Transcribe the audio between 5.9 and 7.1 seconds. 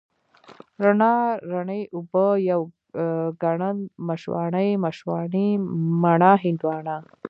مڼه، هندواڼه،